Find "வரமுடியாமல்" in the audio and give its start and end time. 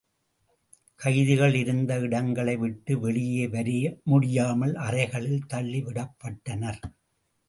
3.47-4.73